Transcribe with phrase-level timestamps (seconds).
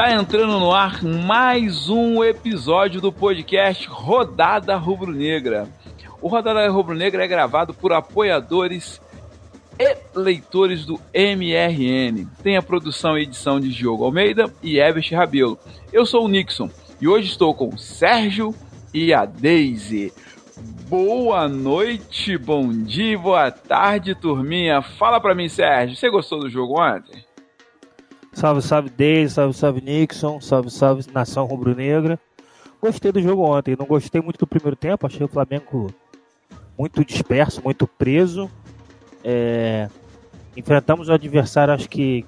[0.00, 5.68] Está entrando no ar mais um episódio do podcast Rodada Rubro-Negra.
[6.22, 8.98] O Rodada Rubro-Negra é gravado por apoiadores
[9.78, 12.26] e leitores do MRN.
[12.42, 15.58] Tem a produção e edição de Diogo Almeida e Everest Rabelo.
[15.92, 18.54] Eu sou o Nixon e hoje estou com Sérgio
[18.94, 20.14] e a Daisy.
[20.88, 24.80] Boa noite, bom dia, boa tarde, turminha.
[24.80, 27.22] Fala pra mim, Sérgio, você gostou do jogo ontem?
[28.32, 32.18] Salve, salve Daisy, salve, salve Nixon, salve, salve Nação Rubro-Negra.
[32.80, 35.92] Gostei do jogo ontem, não gostei muito do primeiro tempo, achei o Flamengo
[36.78, 38.50] muito disperso, muito preso.
[39.22, 39.88] É,
[40.56, 42.24] enfrentamos o adversário, acho que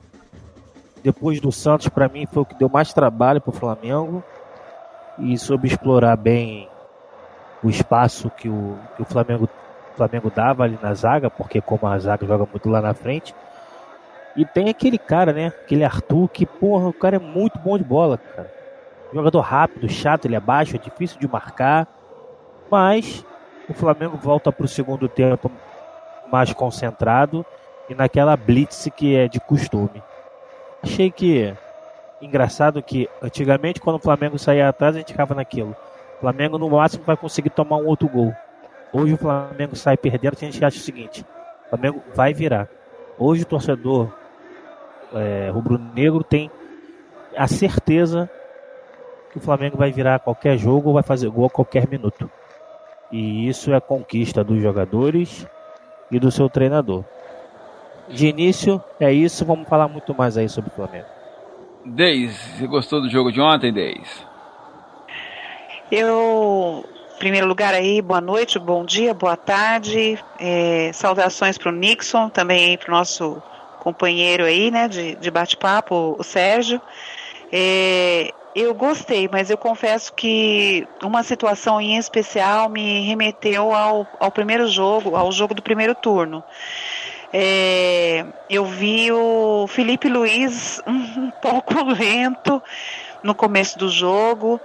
[1.03, 4.23] depois do Santos, para mim, foi o que deu mais trabalho para o Flamengo
[5.19, 6.69] e soube explorar bem
[7.63, 9.49] o espaço que o, que o Flamengo,
[9.97, 13.35] Flamengo dava ali na zaga, porque como a zaga joga muito lá na frente.
[14.35, 15.49] E tem aquele cara, né?
[15.49, 18.51] Aquele Arthur que, porra, o cara é muito bom de bola, cara.
[19.13, 21.87] Jogador rápido, chato, ele é baixo, é difícil de marcar.
[22.71, 23.25] Mas
[23.69, 25.51] o Flamengo volta para o segundo tempo
[26.31, 27.45] mais concentrado
[27.89, 30.03] e naquela blitz que é de costume.
[30.83, 31.55] Achei que
[32.21, 35.77] engraçado que antigamente quando o Flamengo saía atrás a gente ficava naquilo.
[36.17, 38.33] O Flamengo no máximo vai conseguir tomar um outro gol.
[38.93, 41.27] Hoje o Flamengo sai perdendo, a gente acha o seguinte:
[41.67, 42.69] o Flamengo vai virar.
[43.19, 44.13] Hoje o torcedor
[45.15, 46.51] é, rubro-negro tem
[47.37, 48.31] a certeza
[49.31, 52.31] que o Flamengo vai virar qualquer jogo ou vai fazer gol a qualquer minuto.
[53.11, 55.47] E isso é conquista dos jogadores
[56.11, 57.05] e do seu treinador.
[58.09, 59.45] De início, é isso.
[59.45, 61.07] Vamos falar muito mais aí sobre o Flamengo.
[61.85, 64.25] Deis, você gostou do jogo de ontem, Deis?
[65.91, 70.19] Eu, em primeiro lugar aí, boa noite, bom dia, boa tarde.
[70.39, 73.43] É, saudações para o Nixon, também para o nosso
[73.83, 76.81] companheiro aí, né, de, de bate-papo, o Sérgio.
[77.51, 84.31] É, eu gostei, mas eu confesso que uma situação em especial me remeteu ao, ao
[84.31, 86.45] primeiro jogo, ao jogo do primeiro turno.
[87.33, 92.63] É, eu vi o Felipe Luiz um, pouco lento
[93.23, 94.61] no começo do jogo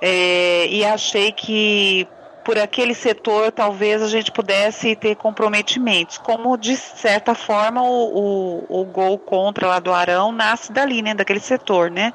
[0.00, 2.06] é, e achei que
[2.44, 8.80] por aquele setor talvez a gente pudesse ter comprometimentos, como de certa forma o, o,
[8.80, 12.12] o gol contra lá do Arão nasce dali, né, daquele setor, né?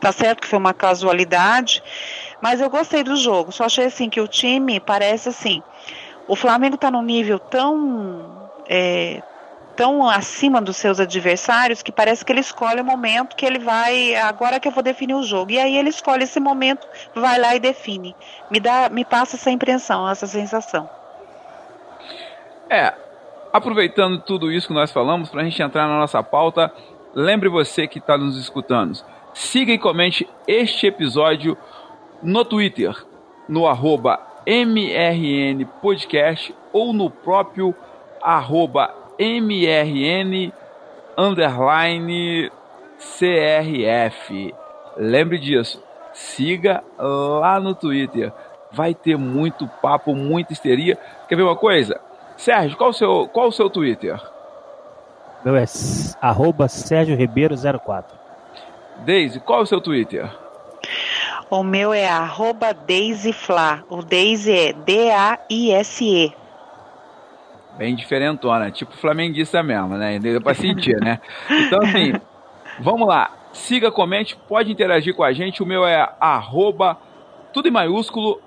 [0.00, 1.82] Tá certo que foi uma casualidade,
[2.40, 3.52] mas eu gostei do jogo.
[3.52, 5.62] Só achei assim que o time parece assim,
[6.28, 9.22] o Flamengo está num nível tão é,
[9.76, 14.14] tão acima dos seus adversários que parece que ele escolhe o momento que ele vai,
[14.16, 15.50] agora que eu vou definir o jogo.
[15.52, 18.14] E aí ele escolhe esse momento, vai lá e define.
[18.50, 20.88] Me dá, me passa essa impressão, essa sensação.
[22.68, 22.94] É,
[23.52, 26.72] aproveitando tudo isso que nós falamos, para a gente entrar na nossa pauta,
[27.14, 28.98] lembre você que está nos escutando,
[29.34, 31.56] siga e comente este episódio
[32.22, 32.94] no Twitter,
[33.48, 37.74] no arroba MRN Podcast ou no próprio
[38.22, 40.52] arroba MRN
[41.16, 42.50] underline
[42.98, 44.54] CRF.
[44.96, 45.82] Lembre disso.
[46.12, 48.32] Siga lá no Twitter.
[48.70, 50.98] Vai ter muito papo, muita histeria.
[51.28, 52.00] Quer ver uma coisa?
[52.36, 54.20] Sérgio, qual o seu, qual o seu Twitter?
[55.44, 55.64] Meu é
[56.20, 58.16] arroba Sérgio Ribeiro 04.
[59.04, 60.30] Daisy, qual é o seu Twitter?
[61.50, 62.68] O meu é arroba
[63.34, 63.82] Fla.
[63.90, 66.41] O Daisy é D-A-I-S-E
[67.76, 70.18] bem diferentona, tipo flamenguista mesmo, né?
[70.18, 71.20] Deu pra sentir, né?
[71.50, 72.12] Então, assim,
[72.80, 73.30] vamos lá.
[73.52, 75.62] Siga, comente, pode interagir com a gente.
[75.62, 76.96] O meu é arroba,
[77.52, 78.40] tudo em maiúsculo,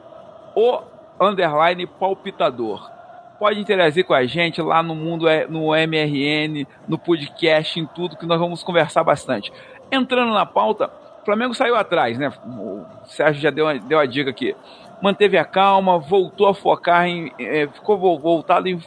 [0.56, 0.82] o
[1.20, 2.92] underline palpitador.
[3.38, 8.16] Pode interagir com a gente lá no mundo, é, no MRN, no podcast, em tudo,
[8.16, 9.52] que nós vamos conversar bastante.
[9.92, 10.90] Entrando na pauta,
[11.22, 12.32] o Flamengo saiu atrás, né?
[12.48, 14.56] O Sérgio já deu, deu a dica aqui
[15.02, 17.32] manteve a calma, voltou a focar em.
[17.40, 18.80] É, ficou voltado em,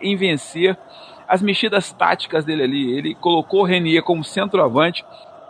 [0.00, 0.76] em vencer
[1.28, 2.96] as mexidas táticas dele ali.
[2.96, 5.04] Ele colocou o Renier como centroavante.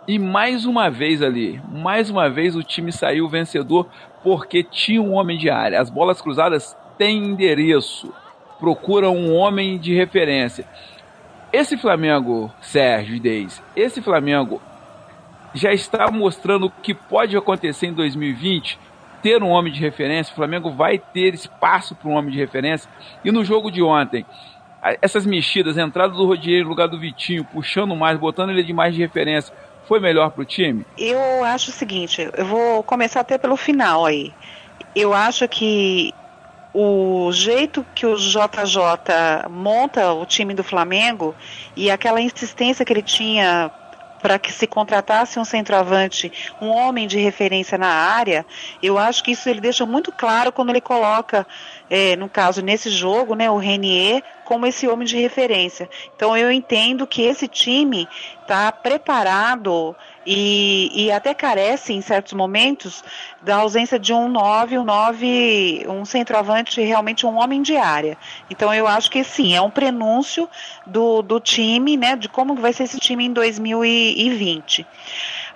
[0.07, 3.87] E mais uma vez ali, mais uma vez o time saiu vencedor
[4.23, 5.81] porque tinha um homem de área.
[5.81, 8.13] As bolas cruzadas têm endereço,
[8.57, 10.65] procuram um homem de referência.
[11.51, 14.61] Esse Flamengo, Sérgio e Deis, esse Flamengo
[15.53, 18.79] já está mostrando o que pode acontecer em 2020
[19.21, 22.89] ter um homem de referência, o Flamengo vai ter espaço para um homem de referência.
[23.23, 24.25] E no jogo de ontem,
[25.01, 28.73] essas mexidas, a entrada do Rodier no lugar do Vitinho, puxando mais, botando ele de
[28.73, 29.53] mais de referência,
[29.87, 30.85] foi melhor para o time?
[30.97, 34.33] Eu acho o seguinte, eu vou começar até pelo final aí.
[34.95, 36.13] Eu acho que
[36.73, 41.33] o jeito que o JJ monta o time do Flamengo
[41.75, 43.71] e aquela insistência que ele tinha
[44.21, 46.31] para que se contratasse um centroavante,
[46.61, 48.45] um homem de referência na área,
[48.81, 51.45] eu acho que isso ele deixa muito claro quando ele coloca,
[51.89, 55.89] é, no caso, nesse jogo, né, o Renier como esse homem de referência.
[56.15, 58.07] Então eu entendo que esse time
[58.41, 59.93] está preparado
[60.25, 63.03] e, e, até carece em certos momentos
[63.41, 68.17] da ausência de um 9, um 9, um centroavante, realmente um homem de área.
[68.49, 70.49] Então eu acho que sim, é um prenúncio
[70.85, 74.87] do, do time, né, de como vai ser esse time em 2020.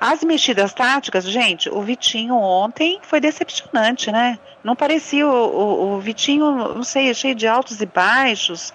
[0.03, 4.39] As mexidas táticas, gente, o Vitinho ontem foi decepcionante, né?
[4.63, 8.73] Não parecia o, o, o Vitinho, não sei, cheio de altos e baixos.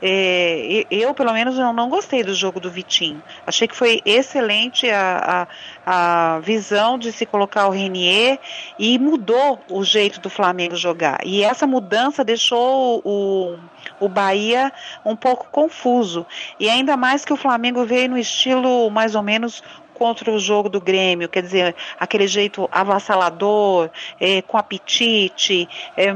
[0.00, 3.20] É, eu, pelo menos, eu não gostei do jogo do Vitinho.
[3.44, 5.48] Achei que foi excelente a,
[5.84, 8.38] a, a visão de se colocar o Renier
[8.78, 11.18] e mudou o jeito do Flamengo jogar.
[11.24, 13.56] E essa mudança deixou o,
[13.98, 14.72] o Bahia
[15.04, 16.24] um pouco confuso.
[16.60, 19.60] E ainda mais que o Flamengo veio no estilo mais ou menos
[19.98, 23.90] contra o jogo do Grêmio, quer dizer, aquele jeito avassalador,
[24.20, 26.06] é, com apetite, é,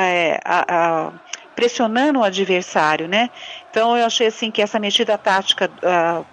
[0.00, 1.12] é, a, a,
[1.56, 3.28] pressionando o adversário, né?
[3.70, 6.24] Então eu achei assim que essa mexida tática uh,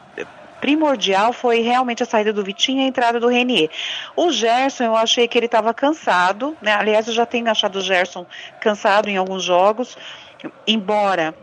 [0.61, 3.69] primordial foi realmente a saída do Vitinho e a entrada do Renier.
[4.15, 6.73] O Gerson, eu achei que ele estava cansado, né?
[6.73, 8.25] Aliás, eu já tenho achado o Gerson
[8.59, 9.97] cansado em alguns jogos,
[10.65, 11.33] embora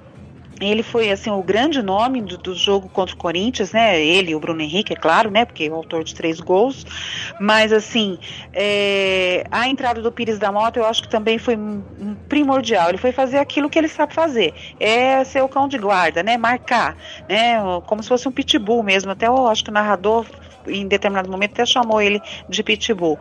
[0.61, 4.01] ele foi assim o grande nome do, do, jogo contra o Corinthians, né?
[4.01, 5.45] Ele o Bruno Henrique, é claro, né?
[5.45, 6.87] Porque é o autor de três gols.
[7.41, 8.19] Mas assim,
[8.53, 11.59] é, a entrada do Pires da Mota eu acho que também foi
[12.29, 12.89] primordial.
[12.89, 16.37] Ele foi fazer aquilo que ele sabe fazer, é ser o cão de guarda, né?
[16.37, 16.97] Marcar,
[17.29, 17.57] né?
[17.87, 19.11] Como se fosse um pitbull mesmo.
[19.11, 20.27] Até eu acho que o narrador
[20.67, 23.19] em determinado momento até chamou ele de pitbull.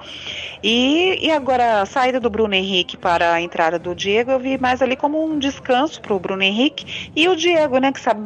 [0.63, 4.57] E, e agora a saída do Bruno Henrique para a entrada do Diego, eu vi
[4.57, 8.21] mais ali como um descanso para o Bruno Henrique e o Diego, né, que sabe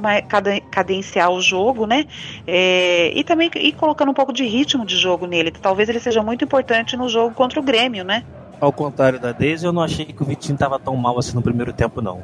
[0.72, 2.06] cadenciar o jogo, né,
[2.46, 5.52] é, e também ir colocando um pouco de ritmo de jogo nele.
[5.52, 8.24] Talvez ele seja muito importante no jogo contra o Grêmio, né?
[8.60, 11.42] Ao contrário da Deise, eu não achei que o Vitinho estava tão mal assim no
[11.42, 12.24] primeiro tempo, não.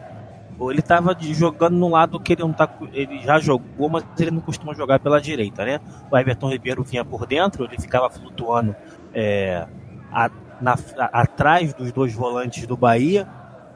[0.71, 2.69] Ele estava jogando no lado que ele não tá.
[2.91, 5.79] Ele já jogou, mas ele não costuma jogar pela direita, né?
[6.11, 8.75] O Everton Ribeiro vinha por dentro, ele ficava flutuando
[9.13, 9.65] é,
[10.11, 10.29] a,
[10.61, 13.27] na, a, atrás dos dois volantes do Bahia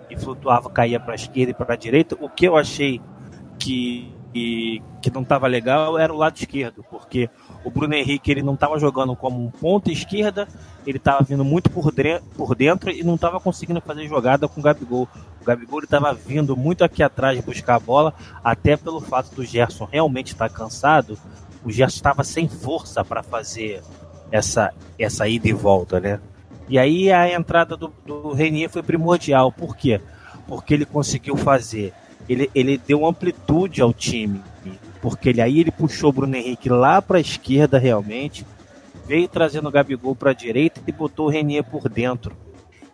[0.09, 2.17] e flutuava, caía para a esquerda e para a direita.
[2.19, 3.01] O que eu achei
[3.59, 7.29] que, que, que não estava legal era o lado esquerdo, porque
[7.63, 10.47] o Bruno Henrique ele não estava jogando como um ponta esquerda,
[10.87, 11.93] ele estava vindo muito por,
[12.35, 15.07] por dentro e não estava conseguindo fazer jogada com o Gabigol.
[15.41, 18.13] O Gabigol estava vindo muito aqui atrás buscar a bola,
[18.43, 21.17] até pelo fato do Gerson realmente estar tá cansado.
[21.63, 23.81] O Gerson estava sem força para fazer
[24.31, 26.19] essa, essa ida e volta, né?
[26.69, 29.51] E aí a entrada do, do Renier foi primordial.
[29.51, 30.01] Por quê?
[30.47, 31.93] Porque ele conseguiu fazer.
[32.27, 34.41] Ele, ele deu amplitude ao time
[35.01, 38.45] porque ele aí ele puxou o Bruno Henrique lá para a esquerda realmente,
[39.07, 42.35] veio trazendo o Gabigol para a direita e botou o Renier por dentro.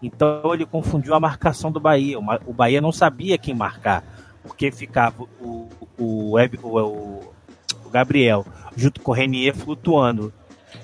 [0.01, 2.19] Então ele confundiu a marcação do Bahia.
[2.19, 4.03] O Bahia não sabia quem marcar,
[4.43, 7.23] porque ficava o, o, o,
[7.85, 8.45] o Gabriel
[8.75, 10.31] junto com o Renier flutuando.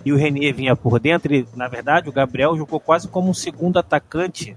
[0.06, 1.34] E o Renier vinha por dentro.
[1.34, 4.56] E, na verdade, o Gabriel jogou quase como um segundo atacante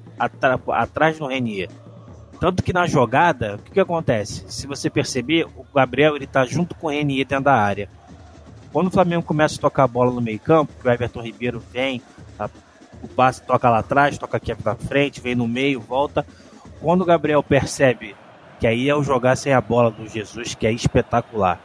[0.69, 1.69] atrás do Renier.
[2.39, 4.45] Tanto que na jogada, o que, que acontece?
[4.49, 7.89] Se você perceber, o Gabriel ele tá junto com o Renier dentro da área.
[8.73, 11.63] Quando o Flamengo começa a tocar a bola no meio campo, que o Everton Ribeiro
[11.73, 12.01] vem,
[12.39, 12.49] a,
[13.03, 16.25] o passe toca lá atrás, toca aqui pra frente, vem no meio, volta.
[16.81, 18.17] Quando o Gabriel percebe
[18.59, 21.61] que aí é o jogar sem a bola do Jesus, que é espetacular.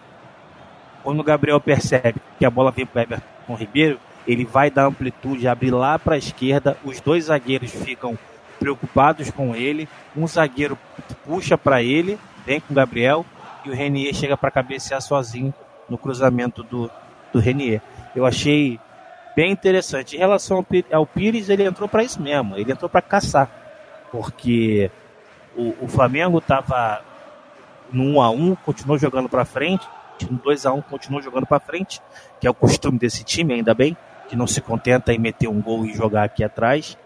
[1.02, 5.48] Quando o Gabriel percebe que a bola vem para Everton Ribeiro, ele vai dar amplitude,
[5.48, 8.20] abrir lá para a esquerda, os dois zagueiros ficam
[8.60, 9.88] preocupados com ele.
[10.14, 10.78] Um zagueiro
[11.26, 13.26] puxa para ele, vem com o Gabriel,
[13.64, 15.54] e o Renier chega para cabecear sozinho
[15.90, 16.90] no cruzamento do,
[17.32, 17.82] do Renier.
[18.16, 18.80] Eu achei
[19.36, 20.16] bem interessante.
[20.16, 23.50] Em relação ao Pires, ele entrou para isso mesmo, ele entrou para caçar,
[24.12, 24.90] porque
[25.56, 27.02] o, o Flamengo estava
[27.92, 29.88] no 1 a 1 continuou jogando para frente,
[30.30, 32.02] no 2 a 1 continuou jogando para frente,
[32.40, 33.96] que é o costume desse time, ainda bem,
[34.28, 36.98] que não se contenta em meter um gol e jogar aqui atrás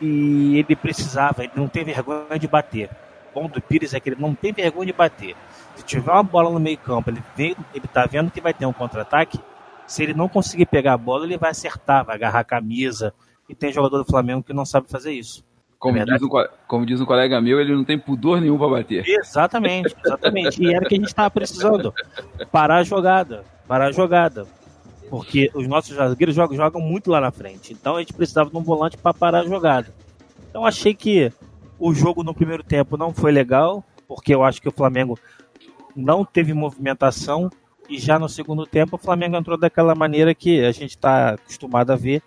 [0.00, 2.88] e ele precisava, ele não tem vergonha de bater.
[3.30, 5.36] O bom do Pires é que ele não tem vergonha de bater.
[5.80, 8.66] Se tiver uma bola no meio campo, ele vê, ele tá vendo que vai ter
[8.66, 9.40] um contra-ataque.
[9.86, 13.14] Se ele não conseguir pegar a bola, ele vai acertar, vai agarrar a camisa.
[13.48, 15.42] E tem jogador do Flamengo que não sabe fazer isso.
[15.78, 16.28] Como, é diz, um,
[16.68, 19.08] como diz um colega meu, ele não tem pudor nenhum para bater.
[19.08, 20.62] Exatamente, exatamente.
[20.62, 21.94] e era o que a gente estava precisando.
[22.52, 23.42] Parar a jogada.
[23.66, 24.46] Parar a jogada.
[25.08, 27.72] Porque os nossos zagueiros jogam, jogam muito lá na frente.
[27.72, 29.94] Então a gente precisava de um volante para parar a jogada.
[30.50, 31.32] Então achei que
[31.78, 35.18] o jogo no primeiro tempo não foi legal, porque eu acho que o Flamengo
[35.94, 37.50] não teve movimentação
[37.88, 41.90] E já no segundo tempo, o Flamengo entrou daquela maneira que a gente está acostumado
[41.92, 42.22] a ver,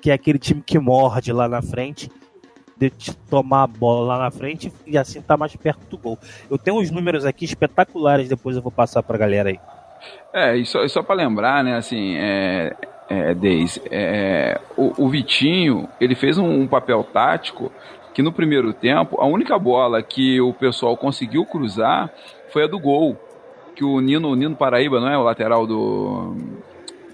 [0.00, 2.08] que é aquele time que morde lá na frente,
[2.78, 2.90] de
[3.28, 6.18] tomar a bola lá na frente e assim tá mais perto do gol.
[6.48, 9.58] Eu tenho uns números aqui espetaculares, depois eu vou passar para a galera aí.
[10.32, 12.76] É, e só, só para lembrar, né, assim, é,
[13.08, 17.72] é, Deis, é, o, o, Vitinho, ele fez um, um papel tático
[18.14, 22.10] que no primeiro tempo, a única bola que o pessoal conseguiu cruzar
[22.58, 23.16] foi a do gol.
[23.76, 25.16] Que o Nino, o Nino Paraíba, não é?
[25.16, 26.34] O lateral do,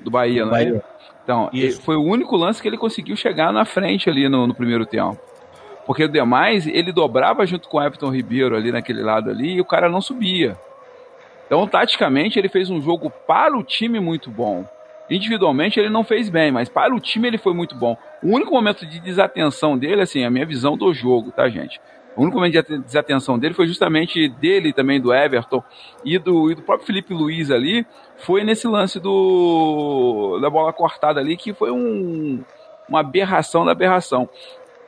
[0.02, 0.64] do Bahia, do não é?
[0.64, 0.84] Bahia.
[1.22, 1.50] Então,
[1.82, 5.18] foi o único lance que ele conseguiu chegar na frente ali no, no primeiro tempo.
[5.86, 9.60] Porque o demais, ele dobrava junto com o Everton Ribeiro ali naquele lado ali e
[9.60, 10.56] o cara não subia.
[11.46, 14.66] Então, taticamente, ele fez um jogo para o time muito bom.
[15.10, 17.98] Individualmente, ele não fez bem, mas para o time ele foi muito bom.
[18.22, 21.78] O único momento de desatenção dele, assim, a minha visão do jogo, tá, gente?
[22.16, 25.62] O único momento de desatenção dele foi justamente dele também, do Everton
[26.04, 27.86] e do, e do próprio Felipe Luiz ali.
[28.18, 32.42] Foi nesse lance do da bola cortada ali, que foi um,
[32.88, 34.28] uma aberração da aberração.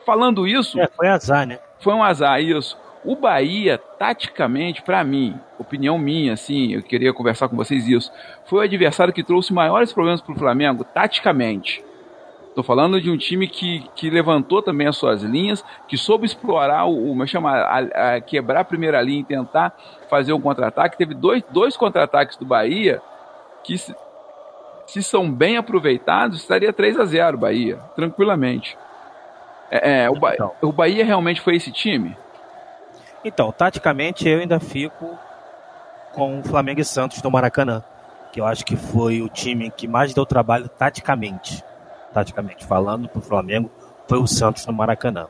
[0.05, 0.81] Falando isso.
[0.81, 1.59] É, foi azar, né?
[1.81, 2.79] Foi um azar, isso.
[3.05, 8.11] O Bahia, taticamente, para mim, opinião minha, assim, eu queria conversar com vocês isso,
[8.47, 11.85] foi o adversário que trouxe maiores problemas para o Flamengo, taticamente.
[12.57, 16.87] Estou falando de um time que, que levantou também as suas linhas, que soube explorar
[16.87, 19.77] o, o chama, a, a quebrar a primeira linha e tentar
[20.09, 20.97] fazer um contra-ataque.
[20.97, 23.03] Teve dois, dois contra-ataques do Bahia
[23.63, 23.95] que, se,
[24.87, 28.79] se, são bem aproveitados, estaria 3 a 0 Bahia, tranquilamente.
[29.71, 30.53] É, é o, ba então.
[30.63, 32.17] o Bahia realmente foi esse time?
[33.23, 35.19] Então, taticamente eu ainda fico
[36.15, 37.85] com o Flamengo e Santos no Maracanã,
[38.33, 41.63] que eu acho que foi o time que mais deu trabalho taticamente
[42.13, 43.71] taticamente falando, para o Flamengo,
[44.09, 45.27] foi o Santos no Maracanã.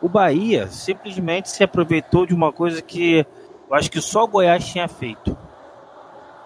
[0.00, 3.26] O Bahia simplesmente se aproveitou de uma coisa que
[3.68, 5.36] eu acho que só o Goiás tinha feito,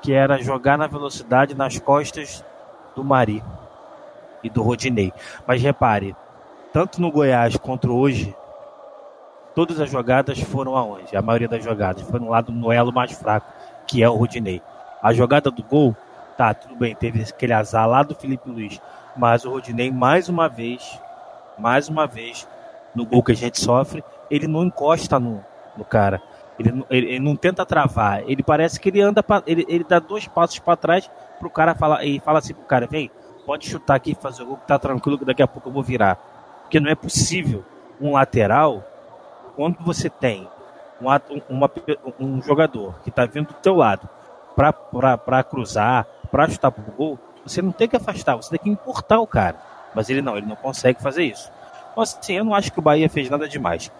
[0.00, 2.44] que era jogar na velocidade nas costas
[2.94, 3.42] do Mari
[4.42, 5.12] e do Rodinei.
[5.46, 6.14] Mas repare,
[6.72, 8.34] tanto no Goiás quanto hoje,
[9.54, 11.16] todas as jogadas foram aonde?
[11.16, 13.52] A maioria das jogadas foi no lado no elo mais fraco,
[13.86, 14.62] que é o Rodinei.
[15.02, 15.96] A jogada do gol,
[16.36, 18.80] tá, tudo bem, teve aquele azar lá do Felipe Luiz,
[19.18, 20.98] mas o Rodinei, mais uma vez,
[21.58, 22.48] mais uma vez,
[22.94, 25.44] no gol que a gente sofre, ele não encosta no,
[25.76, 26.22] no cara.
[26.58, 28.22] Ele, ele, ele não tenta travar.
[28.28, 31.74] Ele parece que ele anda, pra, ele, ele dá dois passos para trás pro cara
[31.74, 33.10] falar e fala assim pro cara: vem,
[33.44, 35.82] pode chutar aqui fazer o gol que tá tranquilo que daqui a pouco eu vou
[35.82, 36.16] virar.
[36.62, 37.64] Porque não é possível
[38.00, 38.84] um lateral,
[39.56, 40.48] quando você tem
[41.00, 41.08] um,
[41.48, 41.70] uma,
[42.20, 44.08] um jogador que está vindo do teu lado
[44.54, 49.20] para cruzar, para chutar pro gol, você não tem que afastar, você tem que importar
[49.20, 49.56] o cara.
[49.94, 51.50] Mas ele não, ele não consegue fazer isso.
[51.90, 53.90] Então, assim, eu não acho que o Bahia fez nada demais.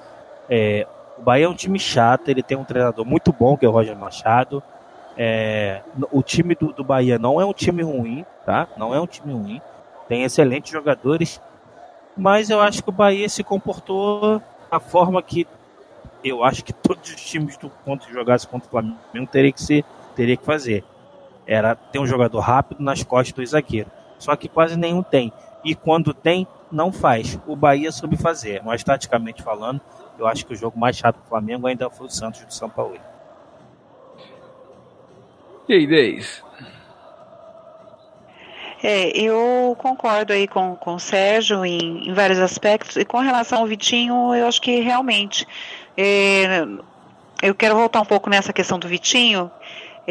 [0.48, 0.86] É,
[1.18, 3.72] o Bahia é um time chato, ele tem um treinador muito bom, que é o
[3.72, 4.62] Roger Machado.
[5.16, 8.68] É, o time do, do Bahia não é um time ruim, tá?
[8.76, 9.60] Não é um time ruim.
[10.08, 11.40] Tem excelentes jogadores.
[12.16, 14.40] Mas eu acho que o Bahia se comportou
[14.70, 15.46] da forma que
[16.22, 19.84] eu acho que todos os times do ponto jogasse contra o Flamengo teria que, ser,
[20.14, 20.84] teria que fazer
[21.48, 23.90] era ter um jogador rápido nas costas do zagueiro.
[24.18, 25.32] Só que quase nenhum tem.
[25.64, 27.40] E quando tem, não faz.
[27.46, 28.62] O Bahia soube fazer.
[28.62, 29.80] Mas taticamente falando,
[30.18, 32.68] eu acho que o jogo mais chato do Flamengo ainda foi o Santos do São
[32.68, 32.98] Paulo.
[35.66, 36.44] E aí, Deis?
[38.82, 42.96] É, eu concordo aí com, com o Sérgio em, em vários aspectos.
[42.96, 45.46] E com relação ao Vitinho, eu acho que realmente.
[45.96, 46.64] É,
[47.42, 49.50] eu quero voltar um pouco nessa questão do Vitinho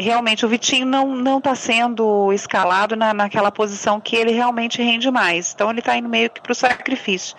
[0.00, 5.52] realmente o Vitinho não está sendo escalado na, naquela posição que ele realmente rende mais.
[5.52, 7.36] Então ele está indo meio que para o sacrifício.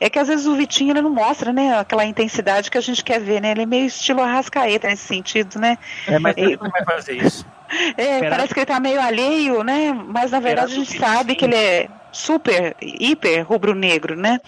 [0.00, 3.04] É que às vezes o Vitinho ele não mostra né, aquela intensidade que a gente
[3.04, 3.50] quer ver, né?
[3.50, 5.76] Ele é meio estilo arrascaeta nesse sentido, né?
[6.06, 7.46] É, mas ele não vai fazer isso.
[7.98, 9.92] É, parece que ele está meio alheio, né?
[9.92, 14.40] Mas na verdade a gente sabe que ele é super, hiper rubro-negro, né?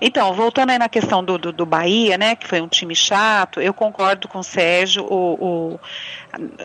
[0.00, 3.60] Então, voltando aí na questão do, do, do, Bahia, né, que foi um time chato,
[3.60, 5.04] eu concordo com o Sérgio.
[5.04, 5.80] O, o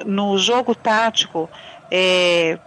[0.06, 1.50] no jogo tático,
[1.92, 2.58] é,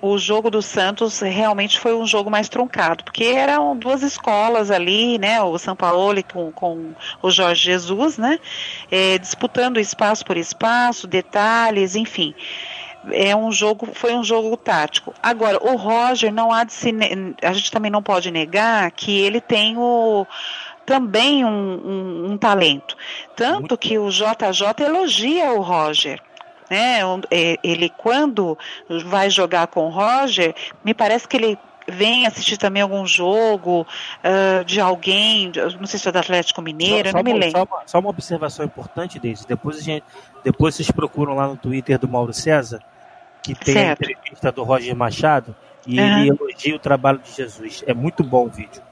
[0.00, 5.18] o jogo do Santos realmente foi um jogo mais truncado, porque eram duas escolas ali,
[5.18, 8.38] né, o São Paulo com, com o Jorge Jesus, né,
[8.90, 12.34] é, disputando espaço por espaço, detalhes, enfim
[13.10, 15.14] é um jogo, foi um jogo tático.
[15.22, 16.94] Agora, o Roger não há de se,
[17.42, 20.26] a gente também não pode negar que ele tem o
[20.84, 22.96] também um, um, um talento,
[23.36, 26.20] tanto que o JJ elogia o Roger.
[26.68, 27.00] Né?
[27.30, 28.58] É, ele quando
[29.04, 30.54] vai jogar com o Roger,
[30.84, 33.86] me parece que ele vem assistir também algum jogo
[34.24, 37.50] uh, de alguém, não sei se é do Atlético Mineiro, só, não me lembro.
[37.58, 40.04] Só uma, só uma observação importante desse, depois, a gente,
[40.44, 42.80] depois vocês procuram lá no Twitter do Mauro César,
[43.42, 44.06] que tem certo.
[44.06, 45.54] a entrevista do Roger Machado
[45.86, 46.18] e uhum.
[46.18, 47.82] ele elogia o trabalho de Jesus.
[47.86, 48.82] É muito bom o vídeo.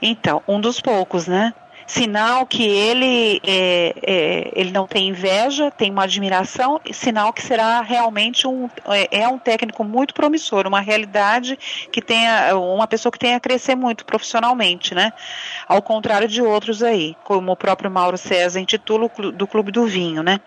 [0.00, 1.54] Então, um dos poucos, né?
[1.86, 7.80] Sinal que ele, é, é, ele não tem inveja, tem uma admiração, sinal que será
[7.80, 11.58] realmente um, é, é um técnico muito promissor, uma realidade
[11.90, 15.14] que tenha, uma pessoa que tenha a crescer muito profissionalmente, né?
[15.66, 20.22] Ao contrário de outros aí, como o próprio Mauro César intitula do Clube do Vinho,
[20.22, 20.40] né?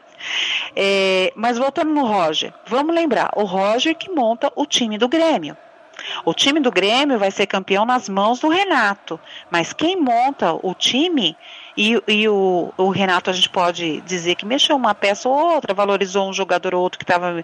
[0.76, 5.58] É, mas voltando no Roger, vamos lembrar, o Roger que monta o time do Grêmio.
[6.26, 10.74] O time do Grêmio vai ser campeão nas mãos do Renato, mas quem monta o
[10.74, 11.38] time
[11.78, 15.74] e, e o, o, Renato a gente pode dizer que mexeu uma peça ou outra,
[15.74, 17.44] valorizou um jogador ou outro que estava,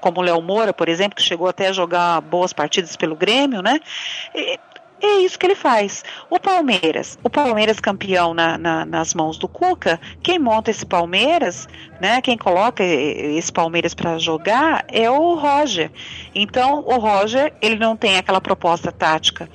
[0.00, 3.62] como o Léo Moura, por exemplo, que chegou até a jogar boas partidas pelo Grêmio,
[3.62, 3.80] né?
[4.34, 4.58] E,
[5.06, 6.04] é isso que ele faz.
[6.30, 11.68] O Palmeiras, o Palmeiras campeão na, na, nas mãos do Cuca, quem monta esse Palmeiras,
[12.00, 12.20] né?
[12.20, 15.90] Quem coloca esse Palmeiras para jogar é o Roger.
[16.34, 19.48] Então, o Roger, ele não tem aquela proposta tática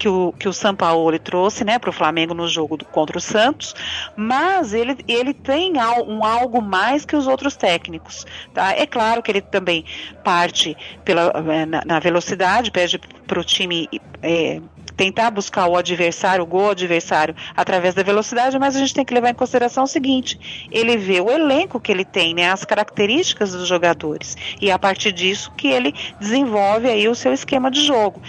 [0.00, 3.20] que o, que o Sampaoli trouxe né, para o Flamengo no jogo do, contra o
[3.20, 3.74] Santos,
[4.16, 5.74] mas ele, ele tem
[6.06, 8.24] um algo mais que os outros técnicos.
[8.54, 8.72] Tá?
[8.72, 9.84] É claro que ele também
[10.24, 13.88] parte pela, eh, na, na velocidade, pede para o time
[14.22, 14.60] é,
[15.00, 19.14] tentar buscar o adversário, o gol adversário, através da velocidade, mas a gente tem que
[19.14, 23.52] levar em consideração o seguinte: ele vê o elenco que ele tem, né, as características
[23.52, 28.20] dos jogadores, e a partir disso que ele desenvolve aí o seu esquema de jogo.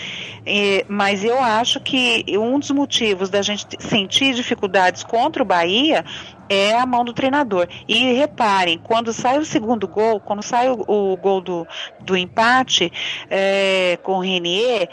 [0.45, 6.05] É, mas eu acho que um dos motivos da gente sentir dificuldades contra o Bahia
[6.47, 7.67] é a mão do treinador.
[7.87, 11.67] E reparem, quando sai o segundo gol, quando sai o, o gol do,
[11.99, 12.91] do empate
[13.29, 14.89] é, com o Renier,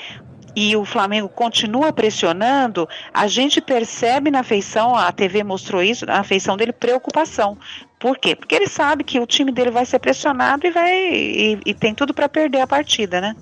[0.55, 6.23] e o Flamengo continua pressionando, a gente percebe na feição, a TV mostrou isso, na
[6.23, 7.57] feição dele, preocupação.
[7.99, 8.37] Por quê?
[8.37, 11.95] Porque ele sabe que o time dele vai ser pressionado e vai e, e tem
[11.95, 13.35] tudo para perder a partida, né?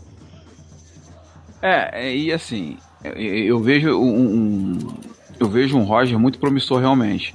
[1.62, 4.78] É, e assim, eu vejo um,
[5.38, 7.34] eu vejo um Roger muito promissor realmente.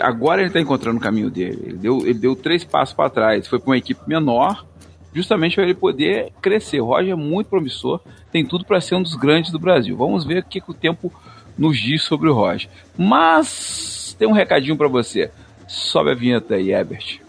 [0.00, 1.60] Agora ele está encontrando o caminho dele.
[1.64, 3.48] Ele deu, ele deu três passos para trás.
[3.48, 4.64] Foi para uma equipe menor,
[5.12, 6.80] justamente para ele poder crescer.
[6.80, 9.96] O Roger é muito promissor, tem tudo para ser um dos grandes do Brasil.
[9.96, 11.12] Vamos ver o que, que o tempo
[11.56, 12.68] nos diz sobre o Roger.
[12.96, 15.30] Mas tem um recadinho para você.
[15.66, 17.20] Sobe a vinheta aí, Ebert.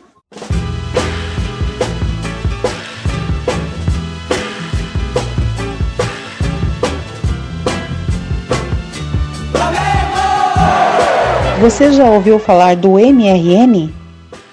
[11.62, 14.01] Você já ouviu falar do MRN?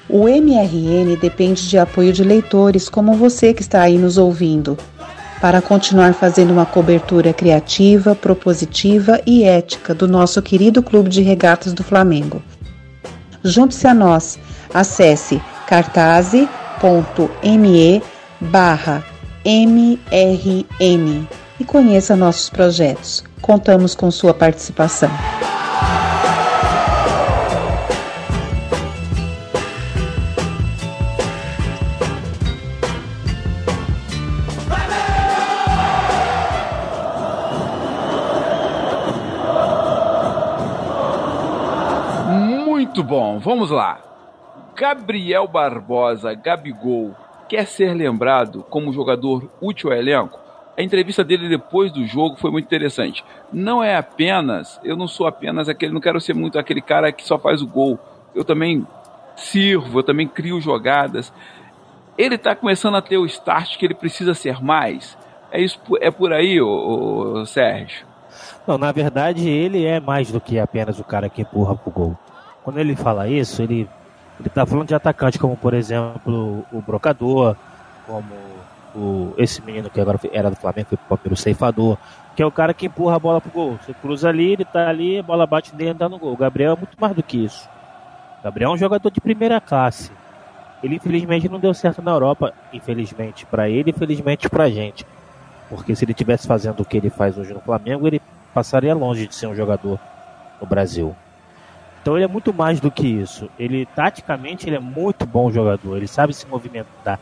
[0.09, 4.79] O MRN depende de apoio de leitores como você que está aí nos ouvindo,
[5.41, 11.75] para continuar fazendo uma cobertura criativa, propositiva e ética do nosso querido Clube de Regatas
[11.75, 12.43] do Flamengo.
[13.45, 14.39] Junte-se a nós.
[14.73, 16.83] Acesse cartaz.me
[18.41, 19.05] barra
[19.45, 21.29] MRN
[21.61, 23.25] e conheça nossos projetos.
[23.41, 25.11] Contamos com sua participação.
[43.39, 44.01] Vamos lá.
[44.75, 47.15] Gabriel Barbosa, Gabigol,
[47.49, 50.39] quer ser lembrado como jogador útil ao elenco?
[50.77, 53.25] A entrevista dele depois do jogo foi muito interessante.
[53.53, 57.27] Não é apenas, eu não sou apenas aquele, não quero ser muito aquele cara que
[57.27, 57.99] só faz o gol.
[58.35, 58.87] Eu também
[59.35, 61.33] sirvo, eu também crio jogadas.
[62.17, 65.17] Ele está começando a ter o start que ele precisa ser mais.
[65.51, 68.07] É isso, é por aí, ô, ô, Sérgio.
[68.67, 72.19] Não, na verdade ele é mais do que apenas o cara que empurra pro gol.
[72.69, 73.89] Quando ele fala isso, ele
[74.39, 77.57] ele tá falando de atacante como, por exemplo, o Brocador,
[78.07, 78.35] como
[78.95, 81.97] o, esse menino que agora era do Flamengo, foi pelo ceifador,
[82.37, 83.79] que é o cara que empurra a bola pro gol.
[83.81, 86.35] Você cruza ali, ele tá ali, a bola bate dentro dá no gol.
[86.35, 87.67] O Gabriel é muito mais do que isso.
[88.41, 90.13] O Gabriel é um jogador de primeira classe.
[90.83, 95.07] Ele infelizmente não deu certo na Europa, infelizmente para ele, infelizmente pra gente.
[95.71, 98.21] Porque se ele tivesse fazendo o que ele faz hoje no Flamengo, ele
[98.53, 99.99] passaria longe de ser um jogador
[100.61, 101.17] no Brasil.
[102.09, 103.51] Então ele é muito mais do que isso.
[103.59, 107.21] Ele taticamente ele é muito bom jogador, ele sabe se movimentar.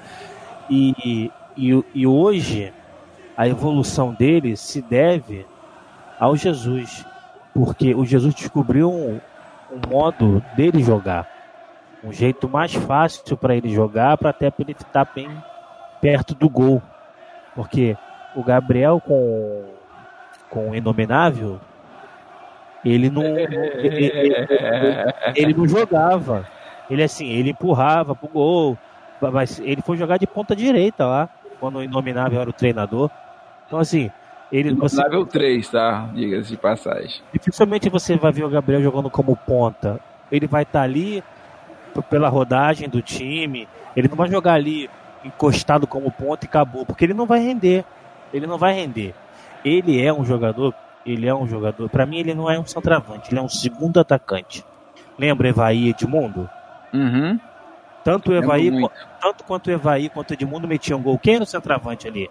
[0.71, 2.73] E, e, e hoje
[3.37, 5.45] a evolução dele se deve
[6.21, 7.05] ao Jesus,
[7.53, 9.21] porque o Jesus descobriu um,
[9.73, 11.29] um modo dele jogar,
[12.05, 15.29] um jeito mais fácil para ele jogar, para até ele estar bem
[16.01, 16.81] perto do gol,
[17.57, 17.97] porque
[18.37, 19.65] o Gabriel com
[20.49, 21.61] com o Inominável
[22.91, 24.47] ele não, ele, ele,
[25.35, 26.47] ele, não jogava.
[26.89, 28.79] Ele assim, ele empurrava pro gol,
[29.21, 33.11] Mas ele foi jogar de ponta direita lá, quando o Inominável era o treinador.
[33.67, 34.11] Então, assim,
[34.53, 34.71] ele.
[34.71, 35.33] Inominável você...
[35.33, 36.11] 3, tá?
[36.15, 37.23] Diga-se de passagem.
[37.33, 39.99] Dificilmente você vai ver o Gabriel jogando como ponta.
[40.31, 41.25] Ele vai estar tá ali
[42.09, 43.69] pela rodagem do time.
[43.97, 44.89] Ele não vai jogar ali
[45.25, 47.85] encostado como ponta e acabou, porque ele não vai render.
[48.33, 49.15] Ele não vai render.
[49.65, 50.73] Ele é um jogador,
[51.07, 54.01] ele é um jogador, para mim ele não é um centroavante, ele é um segundo
[54.01, 54.65] atacante.
[55.19, 56.49] Lembra Evaí Edmundo?
[56.93, 57.39] Uhum.
[58.05, 58.71] Tanto o Evaí,
[59.21, 61.19] tanto quanto o Evaí quanto o Edmundo metiam um gol.
[61.19, 62.31] Quem era o centroavante ali?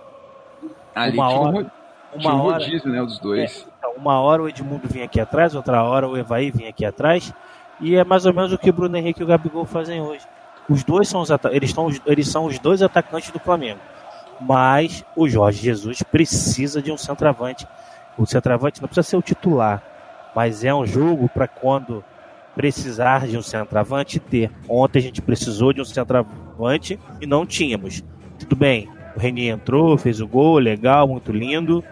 [0.94, 1.72] Ali uma hora,
[2.14, 3.66] uma um hora, rodízio, né, dos dois.
[3.66, 6.86] É, então, uma hora o Edmundo vinha aqui atrás, outra hora o Evaí vinha aqui
[6.86, 7.34] atrás.
[7.80, 10.26] E é mais ou menos o que o Bruno Henrique e o Gabigol fazem hoje.
[10.70, 13.80] Os dois são os eles, estão, eles são os dois atacantes do Flamengo.
[14.40, 17.68] Mas o Jorge Jesus precisa de um centroavante.
[18.18, 19.84] O centroavante não precisa ser o titular,
[20.36, 22.04] mas é um jogo para quando
[22.56, 24.50] precisar de um centroavante ter.
[24.68, 28.04] Ontem a gente precisou de um centroavante e não tínhamos.
[28.40, 31.84] Tudo bem, o Reni entrou, fez o gol, legal, muito lindo,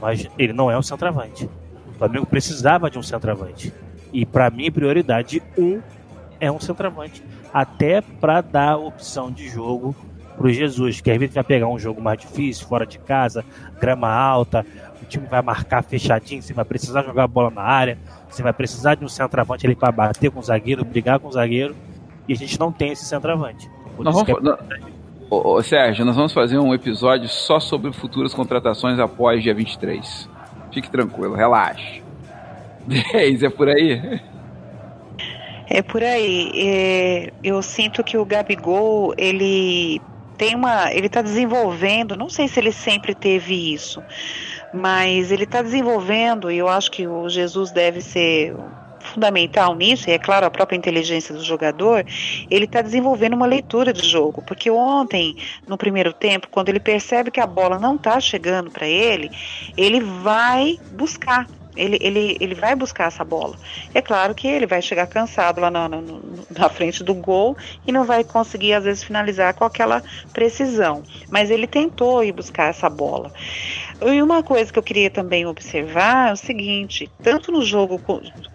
[0.00, 1.48] mas ele não é um centroavante.
[1.88, 3.72] O Flamengo precisava de um centroavante.
[4.12, 5.80] E para mim, prioridade um
[6.40, 7.22] é um centroavante.
[7.52, 9.94] Até para dar opção de jogo
[10.36, 13.44] pro Jesus, que às vezes vai pegar um jogo mais difícil, fora de casa,
[13.78, 17.98] grama alta, o time vai marcar fechadinho, você vai precisar jogar a bola na área,
[18.28, 21.32] você vai precisar de um centroavante ali para bater com o zagueiro, brigar com o
[21.32, 21.76] zagueiro,
[22.26, 23.70] e a gente não tem esse centroavante.
[23.98, 24.40] Nós vamos, é...
[24.40, 24.58] não...
[25.28, 30.28] ô, ô, Sérgio, nós vamos fazer um episódio só sobre futuras contratações após dia 23.
[30.72, 32.02] Fique tranquilo, relaxe.
[33.12, 34.20] É por aí?
[35.68, 36.50] É por aí.
[36.56, 40.00] É, eu sinto que o Gabigol, ele
[40.36, 40.92] tem uma.
[40.92, 44.02] Ele está desenvolvendo, não sei se ele sempre teve isso,
[44.72, 48.54] mas ele está desenvolvendo, e eu acho que o Jesus deve ser
[49.00, 52.04] fundamental nisso, e é claro a própria inteligência do jogador,
[52.50, 57.30] ele está desenvolvendo uma leitura de jogo, porque ontem, no primeiro tempo, quando ele percebe
[57.30, 59.30] que a bola não está chegando para ele,
[59.76, 61.46] ele vai buscar.
[61.76, 63.56] Ele, ele, ele vai buscar essa bola.
[63.94, 66.02] É claro que ele vai chegar cansado lá na, na,
[66.58, 67.56] na, frente do gol
[67.86, 70.02] e não vai conseguir, às vezes, finalizar com aquela
[70.32, 71.02] precisão.
[71.28, 73.32] Mas ele tentou ir buscar essa bola.
[74.02, 78.00] E uma coisa que eu queria também observar é o seguinte: tanto no jogo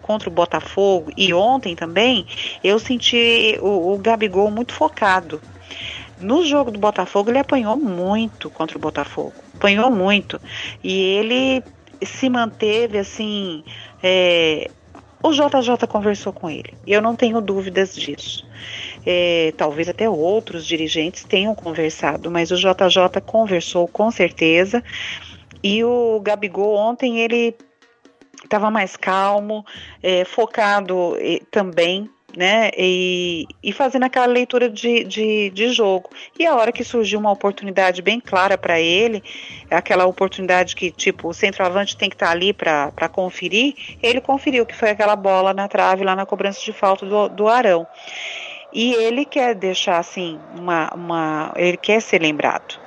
[0.02, 2.26] contra o Botafogo e ontem também,
[2.62, 5.40] eu senti o, o Gabigol muito focado.
[6.20, 9.34] No jogo do Botafogo, ele apanhou muito contra o Botafogo.
[9.54, 10.40] Apanhou muito.
[10.82, 11.62] E ele
[12.04, 13.64] se manteve assim.
[14.02, 14.70] É,
[15.22, 16.74] o JJ conversou com ele.
[16.86, 18.46] Eu não tenho dúvidas disso.
[19.04, 24.82] É, talvez até outros dirigentes tenham conversado, mas o JJ conversou com certeza.
[25.62, 27.56] E o Gabigol ontem ele
[28.44, 29.64] estava mais calmo,
[30.02, 31.14] é, focado
[31.50, 32.70] também né?
[32.76, 36.10] E, e fazendo aquela leitura de, de, de, jogo.
[36.38, 39.22] E a hora que surgiu uma oportunidade bem clara para ele,
[39.70, 44.66] aquela oportunidade que, tipo, o centroavante tem que estar tá ali para conferir, ele conferiu,
[44.66, 47.86] que foi aquela bola na trave lá na cobrança de falta do, do Arão.
[48.72, 51.52] E ele quer deixar, assim, uma, uma.
[51.56, 52.85] Ele quer ser lembrado.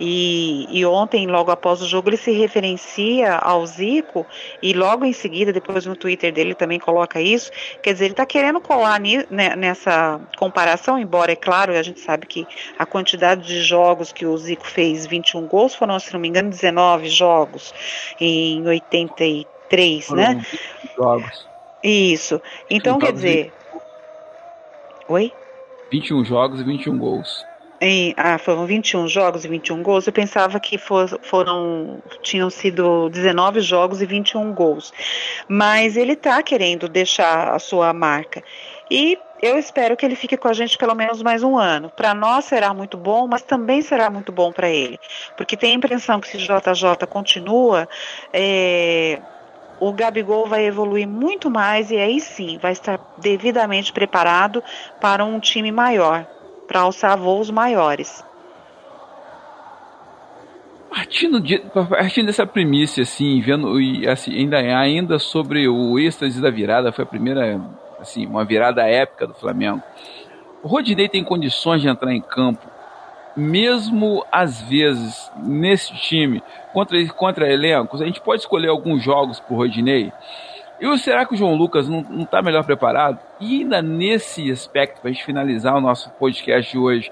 [0.00, 4.24] E, e, ontem, logo após o jogo, ele se referencia ao Zico
[4.62, 7.50] e logo em seguida, depois no Twitter dele também coloca isso.
[7.82, 12.00] Quer dizer, ele está querendo colar ni, né, nessa comparação, embora, é claro, a gente
[12.00, 12.46] sabe que
[12.78, 16.50] a quantidade de jogos que o Zico fez, 21 gols, foram, se não me engano,
[16.50, 17.74] 19 jogos
[18.20, 20.46] em 83, foram né?
[20.96, 21.48] Jogos.
[21.82, 22.40] Isso.
[22.68, 23.52] Então, quer dizer.
[25.08, 25.32] Oi?
[25.90, 27.44] 21 jogos e 21 gols.
[27.80, 30.06] Em, ah, foram 21 jogos e 21 gols.
[30.06, 34.92] Eu pensava que for, foram tinham sido 19 jogos e 21 gols.
[35.46, 38.42] Mas ele está querendo deixar a sua marca.
[38.90, 41.90] E eu espero que ele fique com a gente pelo menos mais um ano.
[41.90, 44.98] Para nós será muito bom, mas também será muito bom para ele.
[45.36, 47.88] Porque tem a impressão que se JJ continua,
[48.32, 49.20] é,
[49.78, 54.64] o Gabigol vai evoluir muito mais e aí sim vai estar devidamente preparado
[55.00, 56.26] para um time maior
[56.68, 58.22] para alçar voos maiores.
[60.90, 66.50] Partindo, de, partindo dessa premissa, assim, vendo e assim, ainda, ainda sobre o êxtase da
[66.50, 67.60] virada, foi a primeira,
[67.98, 69.82] assim, uma virada épica do Flamengo.
[70.62, 72.66] O Rodinei tem condições de entrar em campo,
[73.36, 78.02] mesmo às vezes nesse time contra contra elencos.
[78.02, 80.12] A gente pode escolher alguns jogos para o Rodinei
[80.80, 83.18] e será que o João Lucas não está melhor preparado?
[83.40, 87.10] E ainda nesse aspecto, para a gente finalizar o nosso podcast de hoje,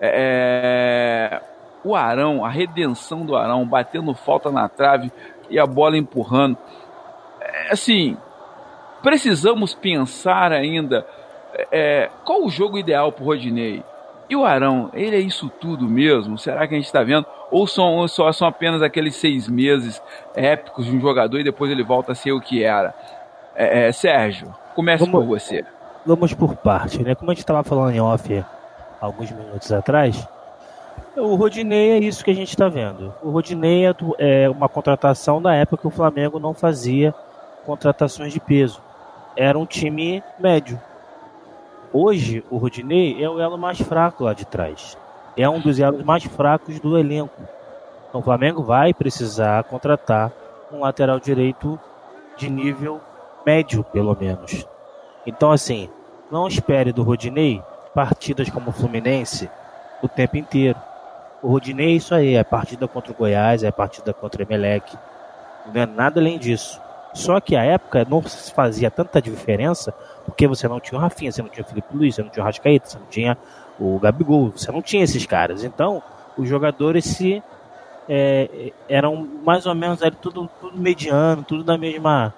[0.00, 1.42] é, é,
[1.84, 5.10] o Arão, a redenção do Arão, batendo falta na trave
[5.50, 6.56] e a bola empurrando.
[7.40, 8.16] É, assim,
[9.02, 11.04] precisamos pensar ainda
[11.72, 13.82] é, qual o jogo ideal para o Rodinei.
[14.30, 16.38] E o Arão, ele é isso tudo mesmo?
[16.38, 17.26] Será que a gente está vendo?
[17.50, 20.02] Ou são, só são apenas aqueles seis meses
[20.34, 22.94] épicos de um jogador e depois ele volta a ser o que era?
[23.54, 25.64] É, é, Sérgio, comece vamos, por você.
[26.04, 27.14] Vamos por parte, né?
[27.14, 28.44] Como a gente estava falando em off
[29.00, 30.28] alguns minutos atrás,
[31.16, 33.12] o Rodinei é isso que a gente está vendo.
[33.22, 37.14] O Rodinei é, é uma contratação da época que o Flamengo não fazia
[37.64, 38.80] contratações de peso.
[39.36, 40.80] Era um time médio.
[41.92, 44.96] Hoje, o Rodinei é o elo mais fraco lá de trás.
[45.38, 47.40] É um dos elos mais fracos do elenco.
[48.08, 50.32] Então, o Flamengo vai precisar contratar
[50.72, 51.78] um lateral direito
[52.36, 53.00] de nível
[53.46, 54.66] médio, pelo menos.
[55.24, 55.88] Então, assim,
[56.28, 57.62] não espere do Rodinei
[57.94, 59.48] partidas como o Fluminense
[60.02, 60.78] o tempo inteiro.
[61.40, 64.96] O Rodinei isso aí, é partida contra o Goiás, é partida contra o Emelec.
[65.72, 66.80] Não é nada além disso.
[67.14, 71.32] Só que a época não se fazia tanta diferença porque você não tinha o Rafinha,
[71.32, 73.38] você não tinha o Felipe Luiz, você não tinha o Rascaeta, você não tinha
[73.78, 75.64] o Gabigol, você não tinha esses caras.
[75.64, 76.02] Então,
[76.36, 77.42] os jogadores se
[78.08, 82.34] é, eram mais ou menos ali, tudo, tudo mediano, tudo da mesma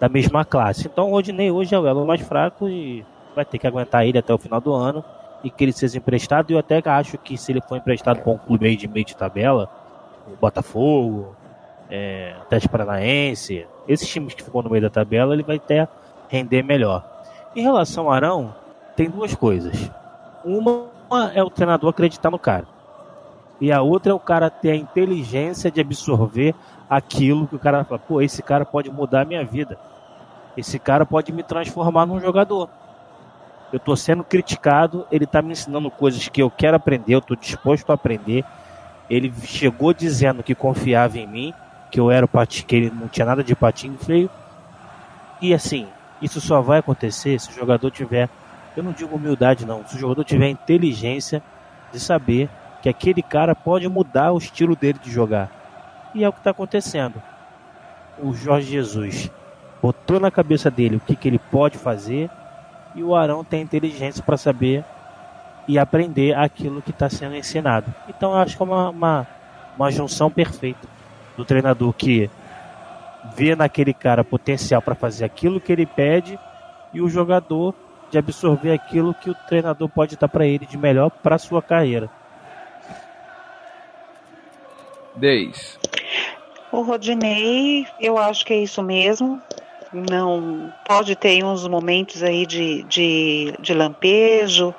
[0.00, 0.88] da mesma classe.
[0.88, 3.04] Então o Rodinei hoje é o elo mais fraco e
[3.36, 5.04] vai ter que aguentar ele até o final do ano
[5.44, 6.50] e que ele seja emprestado.
[6.50, 9.04] E eu até acho que se ele for emprestado para um clube aí de meio
[9.04, 9.70] de tabela,
[10.26, 11.36] o Botafogo,
[11.90, 15.86] é, Atlético Paranaense, esses times que ficam no meio da tabela, ele vai até
[16.28, 17.04] render melhor.
[17.54, 18.54] Em relação ao Arão,
[18.96, 19.90] tem duas coisas.
[20.44, 20.88] Uma
[21.34, 22.66] é o treinador acreditar no cara.
[23.60, 26.54] E a outra é o cara ter a inteligência de absorver
[26.88, 29.78] aquilo que o cara fala, pô, esse cara pode mudar a minha vida.
[30.56, 32.68] Esse cara pode me transformar num jogador.
[33.72, 37.36] Eu estou sendo criticado, ele está me ensinando coisas que eu quero aprender, eu estou
[37.36, 38.44] disposto a aprender.
[39.08, 41.54] Ele chegou dizendo que confiava em mim,
[41.90, 44.30] que eu era o patinho, que ele não tinha nada de patinho feio.
[45.40, 45.86] E assim,
[46.20, 48.28] isso só vai acontecer se o jogador tiver,
[48.76, 51.42] eu não digo humildade não, se o jogador tiver inteligência
[51.92, 52.48] de saber
[52.82, 55.50] que aquele cara pode mudar o estilo dele de jogar.
[56.14, 57.20] E é o que está acontecendo.
[58.18, 59.30] O Jorge Jesus
[59.82, 62.30] botou na cabeça dele o que, que ele pode fazer
[62.94, 64.84] e o Arão tem inteligência para saber
[65.68, 67.92] e aprender aquilo que está sendo ensinado.
[68.08, 69.26] Então eu acho que é uma, uma,
[69.76, 70.88] uma junção perfeita
[71.36, 72.30] do treinador que
[73.36, 76.38] vê naquele cara potencial para fazer aquilo que ele pede
[76.92, 77.74] e o jogador
[78.10, 82.10] de absorver aquilo que o treinador pode dar para ele de melhor para sua carreira.
[85.16, 85.78] 10.
[86.72, 89.40] O Rodinei, eu acho que é isso mesmo.
[89.92, 94.72] Não pode ter uns momentos aí de, de, de lampejo,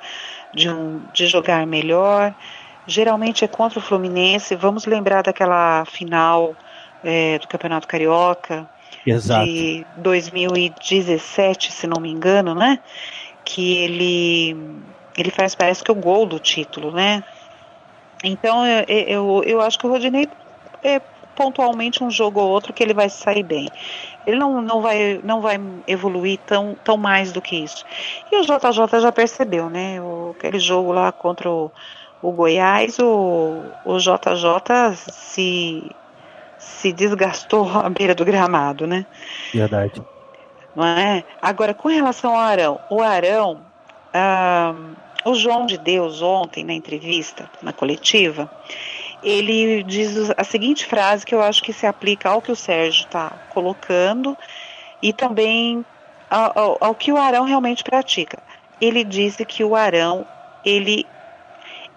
[0.54, 2.34] de, um, de jogar melhor.
[2.86, 4.56] Geralmente é contra o Fluminense.
[4.56, 6.56] Vamos lembrar daquela final
[7.04, 8.66] é, do Campeonato Carioca
[9.06, 9.44] Exato.
[9.44, 12.78] de 2017, se não me engano, né?
[13.44, 14.56] Que ele
[15.16, 17.22] ele faz parece que o gol do título, né?
[18.24, 20.28] Então eu, eu, eu acho que o Rodinei
[20.82, 21.00] é
[21.34, 23.68] pontualmente um jogo ou outro que ele vai sair bem.
[24.26, 27.84] Ele não, não, vai, não vai evoluir tão, tão mais do que isso.
[28.30, 30.00] E o JJ já percebeu, né?
[30.00, 31.70] O, aquele jogo lá contra o,
[32.22, 35.90] o Goiás, o, o JJ se,
[36.58, 39.04] se desgastou à beira do gramado, né?
[39.52, 40.02] Verdade.
[40.74, 41.24] Não é?
[41.40, 43.60] Agora, com relação ao Arão, o Arão,
[44.12, 44.74] ah,
[45.24, 48.50] o João de Deus ontem na entrevista, na coletiva,
[49.22, 53.04] ele diz a seguinte frase que eu acho que se aplica ao que o Sérgio
[53.04, 54.36] está colocando
[55.00, 55.84] e também
[56.28, 58.42] ao, ao, ao, que o Arão realmente pratica.
[58.80, 60.26] Ele disse que o Arão
[60.64, 61.06] ele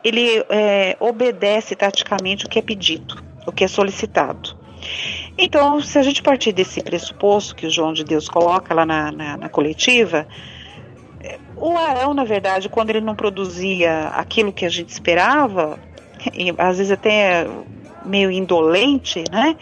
[0.03, 4.55] ele é, obedece taticamente o que é pedido, o que é solicitado.
[5.37, 9.11] Então, se a gente partir desse pressuposto que o João de Deus coloca lá na,
[9.11, 10.25] na, na coletiva,
[11.55, 15.79] o Arão, na verdade, quando ele não produzia aquilo que a gente esperava,
[16.57, 17.47] às vezes até
[18.05, 19.55] meio indolente, né?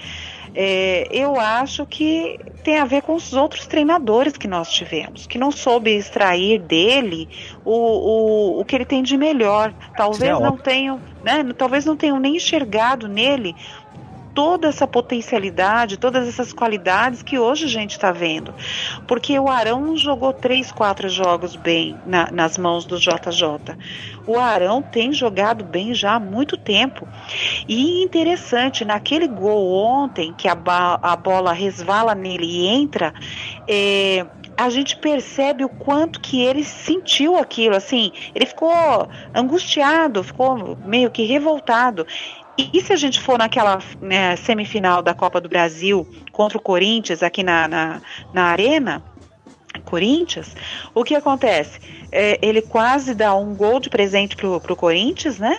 [0.55, 5.39] É, eu acho que tem a ver com os outros treinadores que nós tivemos, que
[5.39, 7.27] não soube extrair dele
[7.65, 9.73] o, o, o que ele tem de melhor.
[9.97, 11.43] Talvez é não tenham, né?
[11.57, 13.55] Talvez não tenham nem enxergado nele
[14.33, 18.53] toda essa potencialidade, todas essas qualidades que hoje a gente está vendo.
[19.07, 23.77] Porque o Arão jogou três, quatro jogos bem na, nas mãos do JJ.
[24.25, 27.07] O Arão tem jogado bem já há muito tempo.
[27.67, 30.57] E interessante, naquele gol ontem, que a,
[31.01, 33.13] a bola resvala nele e entra,
[33.67, 34.25] é,
[34.57, 38.73] a gente percebe o quanto que ele sentiu aquilo, assim, ele ficou
[39.33, 42.05] angustiado, ficou meio que revoltado.
[42.57, 47.23] E se a gente for naquela né, semifinal da Copa do Brasil contra o Corinthians
[47.23, 49.03] aqui na, na, na Arena,
[49.85, 50.55] Corinthians,
[50.93, 51.79] o que acontece?
[52.11, 55.57] É, ele quase dá um gol de presente pro, pro Corinthians, né?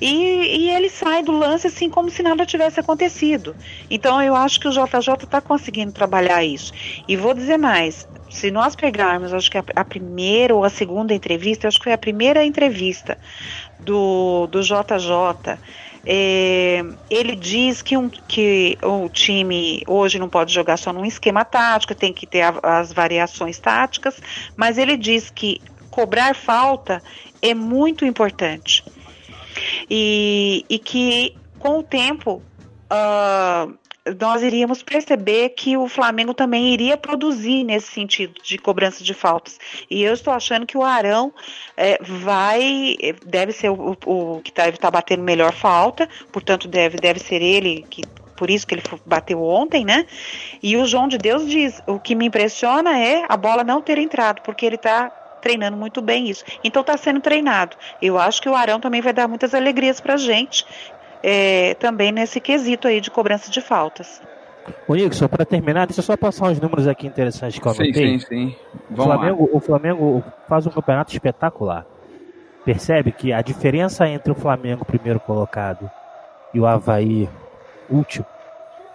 [0.00, 3.56] E, e, ele sai do lance assim como se nada tivesse acontecido.
[3.88, 6.72] Então eu acho que o JJ está conseguindo trabalhar isso.
[7.08, 11.14] E vou dizer mais: se nós pegarmos, acho que a, a, primeira ou a segunda
[11.14, 13.16] entrevista, acho que foi a primeira entrevista
[13.80, 15.58] do, do JJ.
[16.06, 21.44] É, ele diz que, um, que o time hoje não pode jogar só num esquema
[21.44, 24.20] tático, tem que ter a, as variações táticas,
[24.56, 27.02] mas ele diz que cobrar falta
[27.40, 28.84] é muito importante.
[29.88, 32.42] E, e que com o tempo
[32.90, 33.72] uh,
[34.20, 39.58] nós iríamos perceber que o Flamengo também iria produzir nesse sentido de cobrança de faltas.
[39.90, 41.32] E eu estou achando que o Arão
[41.76, 46.98] é, vai, deve ser o, o, que deve estar tá batendo melhor falta, portanto deve,
[46.98, 48.02] deve ser ele que
[48.36, 50.06] por isso que ele bateu ontem, né?
[50.60, 53.96] E o João de Deus diz: o que me impressiona é a bola não ter
[53.96, 55.08] entrado, porque ele está
[55.44, 56.42] treinando muito bem isso.
[56.64, 57.76] Então está sendo treinado.
[58.00, 60.64] Eu acho que o Arão também vai dar muitas alegrias para gente,
[61.26, 64.20] é, também nesse quesito aí de cobrança de faltas.
[64.86, 67.94] O Nixon, para terminar, deixa eu só passar uns números aqui interessantes que eu anotei.
[67.94, 68.56] Sim, sim, sim.
[68.90, 71.86] o Flamengo, o Flamengo faz um campeonato espetacular.
[72.62, 75.90] Percebe que a diferença entre o Flamengo primeiro colocado
[76.52, 77.28] e o Havaí
[77.88, 78.26] último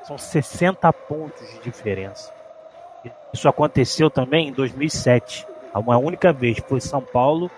[0.03, 2.31] são 60 pontos de diferença.
[3.33, 5.47] Isso aconteceu também em 2007.
[5.75, 7.49] Uma única vez foi São Paulo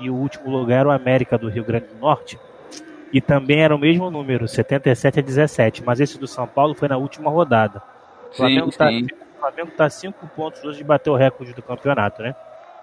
[0.00, 2.38] e o último lugar o América do Rio Grande do Norte.
[3.12, 5.84] E também era o mesmo número, 77 a 17.
[5.84, 7.82] Mas esse do São Paulo foi na última rodada.
[8.30, 8.90] O Flamengo está
[9.76, 12.34] tá 5 pontos hoje de bater o recorde do campeonato, né?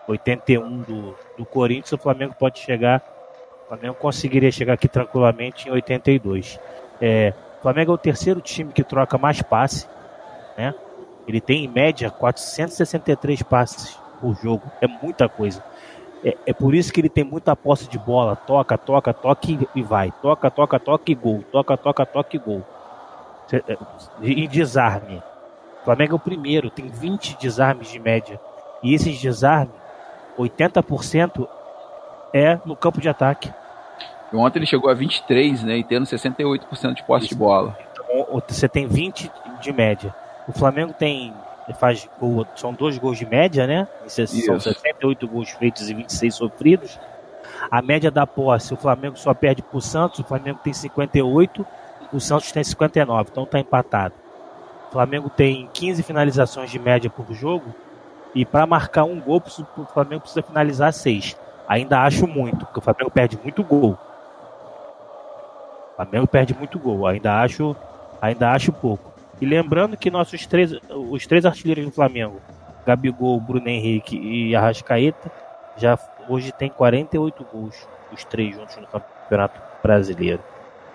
[0.08, 3.04] 81 do, do Corinthians, o Flamengo pode chegar.
[3.66, 6.60] O Flamengo conseguiria chegar aqui tranquilamente em 82.
[7.02, 9.88] É, o Flamengo é o terceiro time que troca mais passe,
[10.58, 10.74] né?
[11.28, 14.64] Ele tem em média 463 passes por jogo.
[14.82, 15.64] É muita coisa.
[16.24, 18.36] É, é, por isso que ele tem muita posse de bola.
[18.36, 20.12] Toca, toca, toca e vai.
[20.22, 21.44] Toca, toca, toca e gol.
[21.52, 22.64] Toca, toca, toca e gol.
[23.52, 23.78] É,
[24.22, 25.22] e desarme.
[25.82, 28.40] O Flamengo é o primeiro, tem 20 desarmes de média.
[28.84, 29.74] E esses desarmes,
[30.38, 31.48] 80%
[32.34, 33.52] é no campo de ataque.
[34.34, 35.78] Ontem ele chegou a 23, né?
[35.78, 37.34] E tendo 68% de posse isso.
[37.34, 37.78] de bola.
[37.92, 40.14] Então, você tem 20 de média.
[40.48, 41.34] O Flamengo tem.
[41.80, 43.86] Faz gol, são dois gols de média, né?
[44.08, 44.58] São
[44.98, 47.00] 48 gols feitos e 26 sofridos.
[47.70, 51.66] A média da posse, o Flamengo só perde para o Santos, o Flamengo tem 58,
[52.12, 54.14] o Santos tem 59, então está empatado.
[54.90, 57.74] O Flamengo tem 15 finalizações de média por jogo
[58.34, 59.42] e para marcar um gol,
[59.78, 61.36] o Flamengo precisa finalizar seis.
[61.68, 63.98] Ainda acho muito, porque o Flamengo perde muito gol.
[65.92, 67.76] O Flamengo perde muito gol, ainda acho,
[68.22, 69.12] ainda acho pouco.
[69.42, 72.40] E lembrando que nossos três, os três artilheiros do Flamengo,
[72.88, 75.32] Gabigol, Bruno Henrique e Arrascaeta,
[75.76, 80.42] já hoje tem 48 gols, os três juntos no Campeonato Brasileiro.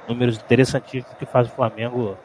[0.09, 2.16] Números interessantíssimos que faz o Flamengo,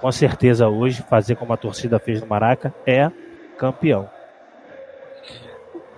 [0.00, 3.10] com certeza hoje, fazer como a torcida fez no Maraca, é
[3.58, 4.08] campeão.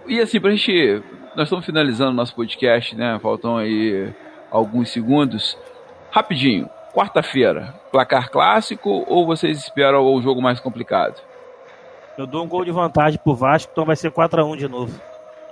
[0.06, 1.02] E assim, pra gente.
[1.36, 3.18] Nós estamos finalizando nosso podcast, né?
[3.20, 4.12] Faltam aí
[4.50, 5.58] alguns segundos.
[6.10, 11.20] Rapidinho, Quarta-feira, placar clássico ou vocês esperam o jogo mais complicado?
[12.16, 15.00] Eu dou um gol de vantagem pro Vasco, então vai ser 4x1 de novo.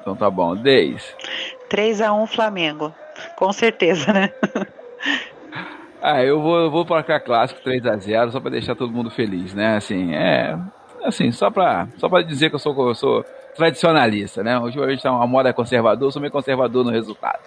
[0.01, 0.55] Então tá bom.
[0.55, 1.16] 10.
[1.70, 2.94] 3x1 Flamengo.
[3.37, 4.33] Com certeza, né?
[6.01, 9.77] ah, eu vou, eu vou placar clássico 3x0, só pra deixar todo mundo feliz, né?
[9.77, 10.59] Assim, é.
[11.05, 14.61] Assim, só pra, só pra dizer que eu sou, eu sou tradicionalista, né?
[14.71, 17.41] Gente tá uma moda conservador, sou meio conservador no resultado.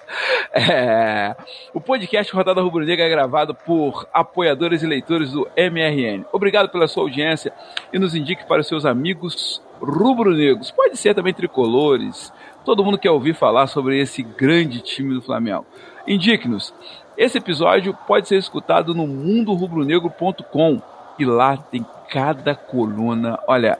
[0.53, 1.35] É...
[1.73, 6.23] O podcast Rodada Rubro Negra é gravado por apoiadores e leitores do MRN.
[6.31, 7.51] Obrigado pela sua audiência
[7.91, 10.71] e nos indique para os seus amigos rubro-negros.
[10.71, 12.31] Pode ser também tricolores.
[12.63, 15.65] Todo mundo quer ouvir falar sobre esse grande time do Flamengo.
[16.07, 16.73] Indique-nos.
[17.17, 20.81] Esse episódio pode ser escutado no mundorubronegro.com
[21.17, 23.39] e lá tem cada coluna.
[23.47, 23.79] Olha,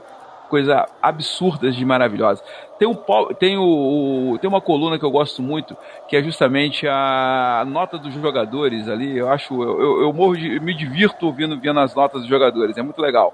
[0.50, 2.44] coisa absurdas de maravilhosa.
[2.78, 2.96] Tem, um,
[3.40, 5.78] tem, o, tem uma coluna que eu gosto muito,
[6.08, 9.18] que é justamente a nota dos jogadores ali.
[9.18, 12.82] Eu acho, eu, eu morro de, me divirto ouvindo vendo as notas dos jogadores, é
[12.82, 13.34] muito legal.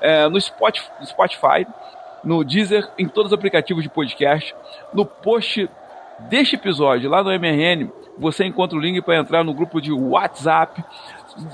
[0.00, 1.66] É, no Spotify,
[2.24, 4.54] no Deezer, em todos os aplicativos de podcast,
[4.92, 5.68] no post
[6.28, 7.88] deste episódio lá no MRN,
[8.18, 10.84] você encontra o link para entrar no grupo de WhatsApp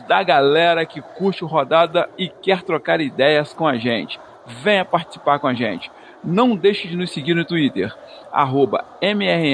[0.09, 4.19] da galera que curte o rodada e quer trocar ideias com a gente
[4.49, 5.91] venha participar com a gente.
[6.23, 7.95] Não deixe de nos seguir no Twitter,
[8.33, 9.47] arroba mrn_crf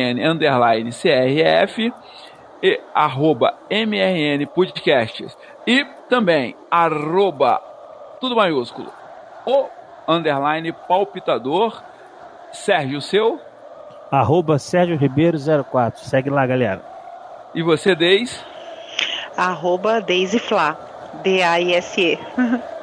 [2.62, 5.36] e arroba mrn podcasts.
[5.66, 7.61] E também arroba,
[8.20, 8.90] tudo maiúsculo,
[9.47, 9.66] o
[10.09, 11.82] underline palpitador.
[12.53, 13.40] Sérgio, o seu?
[14.11, 16.05] Arroba Sérgio Ribeiro 04.
[16.05, 16.82] Segue lá, galera.
[17.53, 18.38] E você, Deise?
[19.36, 20.76] Arroba Deise Flá.
[21.22, 22.18] D-A-I-S-E.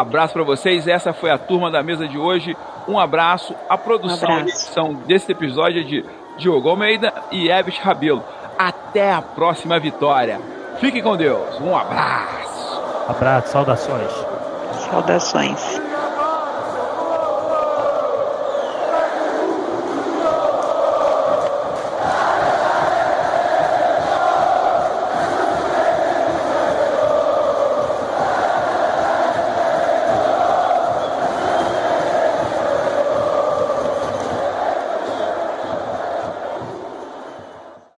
[0.00, 0.88] Abraço para vocês.
[0.88, 2.56] Essa foi a turma da mesa de hoje.
[2.88, 3.54] Um abraço.
[3.68, 4.56] A produção Um e abraço.
[4.56, 6.04] edição desse episódio é de
[6.38, 8.24] Diogo Almeida e Ebes Rabelo.
[8.58, 10.40] Até a próxima vitória.
[10.78, 11.60] Fique com Deus.
[11.60, 12.82] Um abraço.
[13.08, 14.10] Abraço, saudações.
[14.90, 15.80] Saudações.